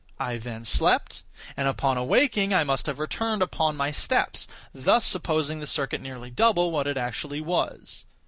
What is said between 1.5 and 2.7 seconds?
upon awaking, I